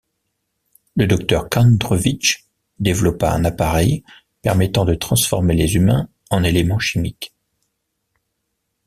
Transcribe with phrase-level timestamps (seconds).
[0.95, 2.47] Le docteur Khandruvitch
[2.79, 4.01] développa un appareil
[4.41, 7.35] permettant de transformer les humains en éléments chimiques.